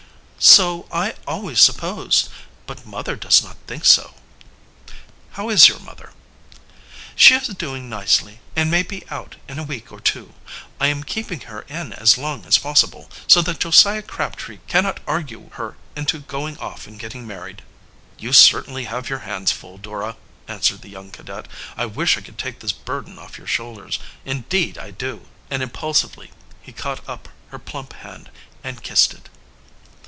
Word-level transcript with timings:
"So 0.43 0.87
I 0.91 1.13
always 1.27 1.61
supposed 1.61 2.27
but 2.65 2.83
mother 2.83 3.15
does 3.15 3.43
not 3.43 3.57
think 3.67 3.85
so." 3.85 4.15
"How 5.33 5.49
is 5.49 5.67
your 5.69 5.77
mother?" 5.77 6.13
"She 7.15 7.35
is 7.35 7.47
doing 7.49 7.89
nicely, 7.89 8.39
and 8.55 8.71
may 8.71 8.81
be 8.81 9.07
out 9.11 9.35
in 9.47 9.59
a 9.59 9.63
week 9.63 9.91
or 9.91 9.99
two. 9.99 10.33
I 10.79 10.87
am 10.87 11.03
keeping 11.03 11.41
her 11.41 11.61
in 11.69 11.93
as 11.93 12.17
long 12.17 12.43
as 12.47 12.57
possible, 12.57 13.11
so 13.27 13.43
that 13.43 13.59
Josiah 13.59 14.01
Crabtree 14.01 14.57
cannot 14.65 14.99
argue 15.05 15.51
her 15.51 15.77
into 15.95 16.21
going 16.21 16.57
off 16.57 16.87
and 16.87 16.99
getting 16.99 17.27
married." 17.27 17.61
"You 18.17 18.33
certainly 18.33 18.85
have 18.85 19.09
your 19.11 19.19
hands 19.19 19.51
full, 19.51 19.77
Dora," 19.77 20.15
answered 20.47 20.81
the 20.81 20.89
young 20.89 21.11
cadet. 21.11 21.47
"I 21.77 21.85
wish 21.85 22.17
I 22.17 22.21
could 22.21 22.39
take 22.39 22.61
this 22.61 22.71
burden 22.73 23.19
off 23.19 23.37
your 23.37 23.45
shoulders, 23.47 23.99
indeed 24.25 24.79
I 24.79 24.89
do!" 24.89 25.27
and 25.51 25.61
impulsively 25.61 26.31
he 26.63 26.71
caught 26.73 27.07
up 27.07 27.29
her 27.49 27.59
plump, 27.59 27.93
hand 27.93 28.31
and 28.63 28.81
kissed 28.81 29.13
it. 29.13 29.29